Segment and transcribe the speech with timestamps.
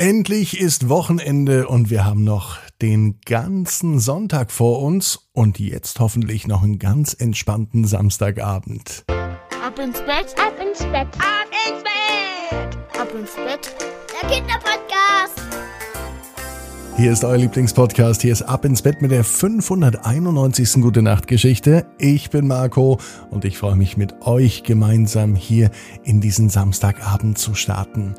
[0.00, 6.46] Endlich ist Wochenende und wir haben noch den ganzen Sonntag vor uns und jetzt hoffentlich
[6.46, 9.04] noch einen ganz entspannten Samstagabend.
[9.08, 13.76] Ab ins Bett, ab ins Bett, ab ins Bett, ab ins Bett.
[14.22, 15.42] Der Kinderpodcast.
[16.96, 18.22] Hier ist euer Lieblingspodcast.
[18.22, 20.80] Hier ist Ab ins Bett mit der 591.
[20.80, 21.84] Gute Nacht Geschichte.
[21.98, 22.98] Ich bin Marco
[23.30, 25.70] und ich freue mich mit euch gemeinsam hier
[26.04, 28.14] in diesen Samstagabend zu starten.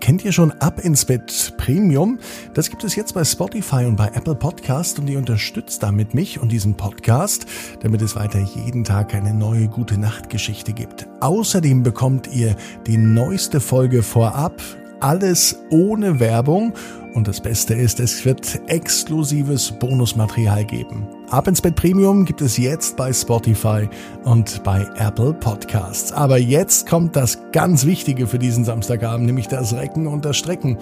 [0.00, 2.18] Kennt ihr schon Ab ins Bett Premium?
[2.54, 6.40] Das gibt es jetzt bei Spotify und bei Apple Podcast und ihr unterstützt damit mich
[6.40, 7.44] und diesen Podcast,
[7.82, 11.06] damit es weiter jeden Tag eine neue gute Nachtgeschichte gibt.
[11.20, 14.62] Außerdem bekommt ihr die neueste Folge vorab,
[15.00, 16.72] alles ohne Werbung
[17.14, 21.06] und das Beste ist, es wird exklusives Bonusmaterial geben.
[21.30, 23.88] Ab ins Bett Premium gibt es jetzt bei Spotify
[24.24, 26.12] und bei Apple Podcasts.
[26.12, 30.78] Aber jetzt kommt das ganz Wichtige für diesen Samstagabend, nämlich das Recken und das Strecken.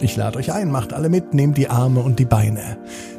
[0.00, 2.78] Ich lade euch ein, macht alle mit, nehmt die Arme und die Beine,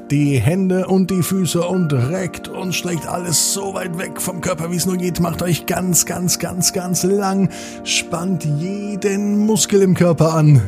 [0.10, 4.72] die Hände und die Füße und reckt und streckt alles so weit weg vom Körper,
[4.72, 5.20] wie es nur geht.
[5.20, 7.50] Macht euch ganz, ganz, ganz, ganz lang,
[7.84, 10.62] spannt jeden Muskel im Körper an.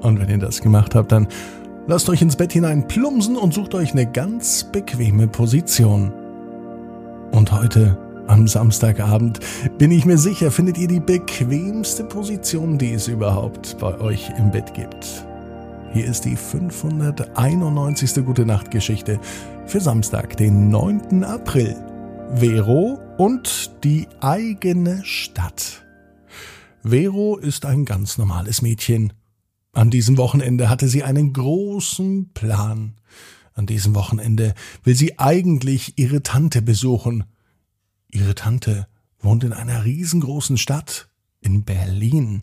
[0.00, 1.28] Und wenn ihr das gemacht habt, dann
[1.86, 6.12] lasst euch ins Bett hinein plumsen und sucht euch eine ganz bequeme Position.
[7.32, 9.40] Und heute, am Samstagabend,
[9.78, 14.50] bin ich mir sicher, findet ihr die bequemste Position, die es überhaupt bei euch im
[14.50, 15.26] Bett gibt.
[15.92, 18.24] Hier ist die 591.
[18.24, 19.18] Gute Nacht Geschichte
[19.66, 21.24] für Samstag, den 9.
[21.24, 21.76] April.
[22.36, 25.82] Vero und die eigene Stadt.
[26.84, 29.12] Vero ist ein ganz normales Mädchen.
[29.72, 32.96] An diesem Wochenende hatte sie einen großen Plan.
[33.54, 37.24] An diesem Wochenende will sie eigentlich ihre Tante besuchen.
[38.10, 38.88] Ihre Tante
[39.20, 41.08] wohnt in einer riesengroßen Stadt,
[41.40, 42.42] in Berlin.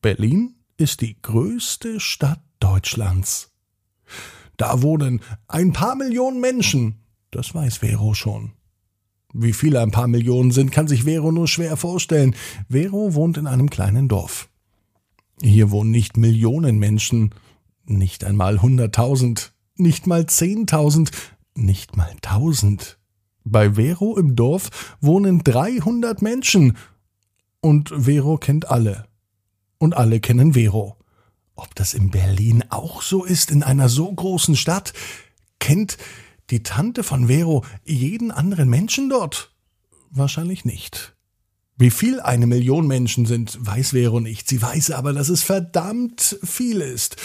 [0.00, 3.50] Berlin ist die größte Stadt Deutschlands.
[4.56, 8.52] Da wohnen ein paar Millionen Menschen, das weiß Vero schon.
[9.32, 12.36] Wie viele ein paar Millionen sind, kann sich Vero nur schwer vorstellen.
[12.68, 14.48] Vero wohnt in einem kleinen Dorf.
[15.42, 17.34] Hier wohnen nicht Millionen Menschen,
[17.84, 21.10] nicht einmal hunderttausend, nicht mal zehntausend,
[21.56, 22.98] nicht mal tausend.
[23.42, 26.76] Bei Vero im Dorf wohnen dreihundert Menschen.
[27.60, 29.08] Und Vero kennt alle.
[29.78, 30.96] Und alle kennen Vero.
[31.56, 34.92] Ob das in Berlin auch so ist, in einer so großen Stadt?
[35.58, 35.98] Kennt
[36.50, 39.52] die Tante von Vero jeden anderen Menschen dort?
[40.10, 41.16] Wahrscheinlich nicht.
[41.82, 44.48] Wie viel eine Million Menschen sind, weiß Vero nicht.
[44.48, 47.16] Sie weiß aber, dass es verdammt viel ist.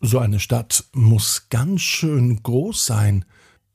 [0.00, 3.24] So eine Stadt muss ganz schön groß sein.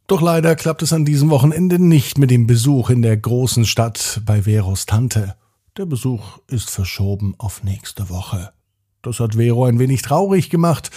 [0.07, 4.21] Doch leider klappt es an diesem Wochenende nicht mit dem Besuch in der großen Stadt
[4.25, 5.35] bei Veros Tante.
[5.75, 8.53] Der Besuch ist verschoben auf nächste Woche.
[9.01, 10.91] Das hat Vero ein wenig traurig gemacht.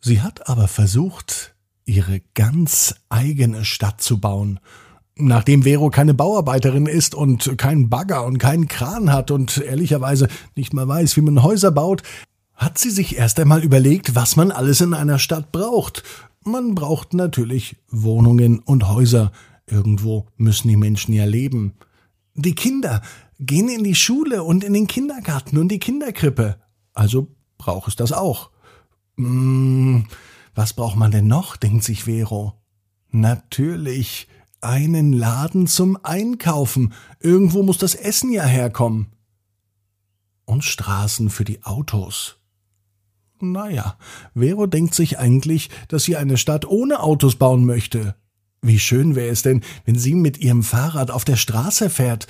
[0.00, 1.56] Sie hat aber versucht,
[1.86, 4.60] ihre ganz eigene Stadt zu bauen
[5.18, 10.72] Nachdem Vero keine Bauarbeiterin ist und keinen Bagger und keinen Kran hat und ehrlicherweise nicht
[10.72, 12.02] mal weiß, wie man Häuser baut,
[12.54, 16.04] hat sie sich erst einmal überlegt, was man alles in einer Stadt braucht.
[16.44, 19.32] Man braucht natürlich Wohnungen und Häuser.
[19.66, 21.74] Irgendwo müssen die Menschen ja leben.
[22.34, 23.02] Die Kinder
[23.40, 26.56] gehen in die Schule und in den Kindergarten und die Kinderkrippe.
[26.94, 28.50] Also braucht es das auch.
[29.16, 30.06] Hm,
[30.54, 32.54] was braucht man denn noch, denkt sich Vero.
[33.10, 34.28] Natürlich
[34.60, 36.92] einen Laden zum Einkaufen.
[37.20, 39.08] Irgendwo muss das Essen ja herkommen.
[40.44, 42.36] Und Straßen für die Autos.
[43.40, 43.96] Naja,
[44.34, 48.16] Vero denkt sich eigentlich, dass sie eine Stadt ohne Autos bauen möchte.
[48.62, 52.26] Wie schön wäre es denn, wenn sie mit ihrem Fahrrad auf der Straße fährt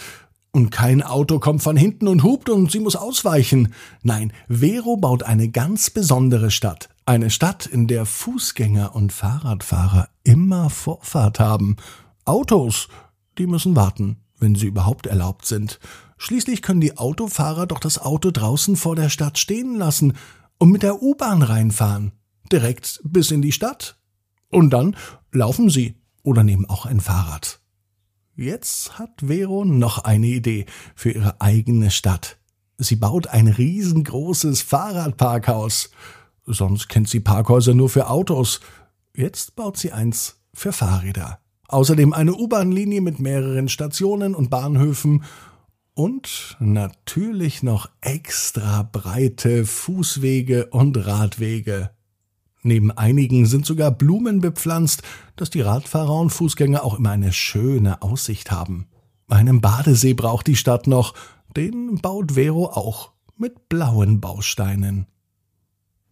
[0.50, 3.72] und kein Auto kommt von hinten und hupt und sie muss ausweichen.
[4.02, 6.90] Nein, Vero baut eine ganz besondere Stadt.
[7.06, 11.76] Eine Stadt, in der Fußgänger und Fahrradfahrer immer Vorfahrt haben
[12.28, 12.88] Autos,
[13.38, 15.80] die müssen warten, wenn sie überhaupt erlaubt sind.
[16.18, 20.14] Schließlich können die Autofahrer doch das Auto draußen vor der Stadt stehen lassen
[20.58, 22.12] und mit der U-Bahn reinfahren.
[22.52, 23.98] Direkt bis in die Stadt.
[24.50, 24.96] Und dann
[25.32, 27.60] laufen sie oder nehmen auch ein Fahrrad.
[28.34, 32.36] Jetzt hat Vero noch eine Idee für ihre eigene Stadt.
[32.76, 35.90] Sie baut ein riesengroßes Fahrradparkhaus.
[36.46, 38.60] Sonst kennt sie Parkhäuser nur für Autos.
[39.14, 41.40] Jetzt baut sie eins für Fahrräder.
[41.68, 45.24] Außerdem eine U-Bahn-Linie mit mehreren Stationen und Bahnhöfen
[45.92, 51.90] und natürlich noch extra breite Fußwege und Radwege.
[52.62, 55.02] Neben einigen sind sogar Blumen bepflanzt,
[55.36, 58.86] dass die Radfahrer und Fußgänger auch immer eine schöne Aussicht haben.
[59.28, 61.12] Einen Badesee braucht die Stadt noch,
[61.54, 65.06] den baut Vero auch mit blauen Bausteinen.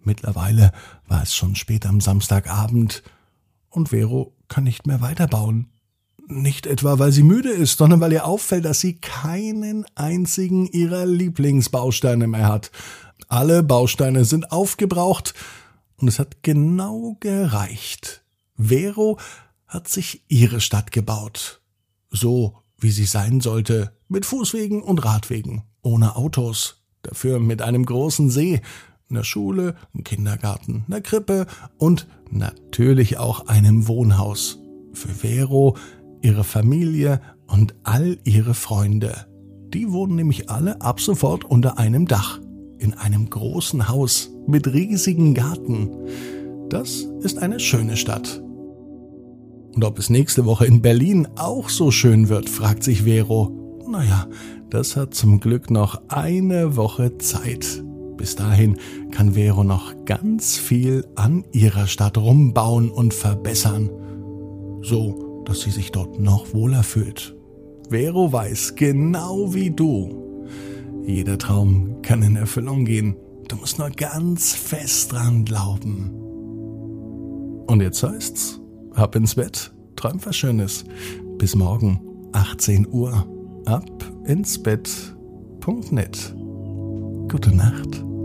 [0.01, 0.73] Mittlerweile
[1.09, 3.03] war es schon spät am Samstagabend
[3.71, 5.69] und Vero kann nicht mehr weiterbauen.
[6.29, 11.07] Nicht etwa, weil sie müde ist, sondern weil ihr auffällt, dass sie keinen einzigen ihrer
[11.07, 12.73] Lieblingsbausteine mehr hat.
[13.29, 15.35] Alle Bausteine sind aufgebraucht
[15.97, 18.23] und es hat genau gereicht.
[18.57, 19.19] Vero
[19.67, 21.61] hat sich ihre Stadt gebaut.
[22.11, 28.31] So, wie sie sein sollte, mit Fußwegen und Radwegen, ohne Autos, dafür mit einem großen
[28.31, 28.61] See,
[29.11, 31.47] einer Schule, einem Kindergarten, einer Krippe
[31.79, 34.61] und natürlich auch einem Wohnhaus.
[34.93, 35.77] Für Vero
[36.23, 39.27] ihre Familie und all ihre Freunde.
[39.73, 42.41] Die wohnen nämlich alle ab sofort unter einem Dach,
[42.79, 45.91] in einem großen Haus mit riesigen Garten.
[46.69, 48.43] Das ist eine schöne Stadt.
[49.75, 53.83] Und ob es nächste Woche in Berlin auch so schön wird, fragt sich Vero.
[53.89, 54.27] Naja,
[54.71, 57.86] das hat zum Glück noch eine Woche Zeit.
[58.17, 58.79] Bis dahin
[59.11, 63.91] kann Vero noch ganz viel an ihrer Stadt rumbauen und verbessern.
[64.83, 67.35] So dass sie sich dort noch wohler fühlt.
[67.89, 70.45] Vero weiß, genau wie du,
[71.07, 73.17] jeder Traum kann in Erfüllung gehen.
[73.49, 76.11] Du musst nur ganz fest dran glauben.
[77.69, 78.61] Und jetzt heißt's,
[78.93, 80.85] ab ins Bett, träum was Schönes.
[81.39, 82.01] Bis morgen,
[82.33, 83.25] 18 Uhr,
[83.67, 86.35] ab ins Bett.net.
[87.37, 88.16] Gute Nacht.